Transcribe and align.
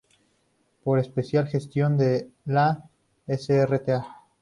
Por 0.83 0.97
especial 0.97 1.45
gestión 1.47 1.95
de 1.95 2.31
la 2.45 2.89
Srta. 3.27 4.23